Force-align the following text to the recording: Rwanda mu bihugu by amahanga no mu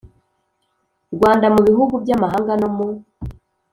Rwanda 1.15 1.47
mu 1.55 1.61
bihugu 1.67 1.93
by 2.03 2.11
amahanga 2.15 2.53
no 2.61 2.69
mu 2.75 2.87